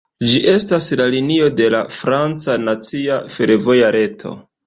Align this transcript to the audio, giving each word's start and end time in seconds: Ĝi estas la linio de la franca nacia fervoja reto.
Ĝi 0.29 0.37
estas 0.51 0.87
la 1.01 1.05
linio 1.15 1.49
de 1.59 1.67
la 1.75 1.81
franca 1.99 2.57
nacia 2.63 3.21
fervoja 3.37 3.93
reto. 3.97 4.35